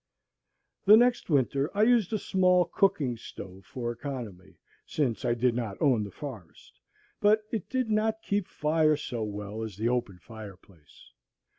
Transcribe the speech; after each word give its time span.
The 0.85 0.97
next 0.97 1.29
winter 1.29 1.69
I 1.77 1.83
used 1.83 2.11
a 2.11 2.17
small 2.17 2.65
cooking 2.65 3.17
stove 3.17 3.65
for 3.65 3.91
economy, 3.91 4.55
since 4.83 5.23
I 5.23 5.35
did 5.35 5.53
not 5.53 5.79
own 5.79 6.03
the 6.05 6.09
forest; 6.09 6.79
but 7.19 7.43
it 7.51 7.69
did 7.69 7.91
not 7.91 8.23
keep 8.23 8.47
fire 8.47 8.97
so 8.97 9.21
well 9.21 9.61
as 9.61 9.77
the 9.77 9.89
open 9.89 10.17
fire 10.17 10.57
place. 10.57 11.11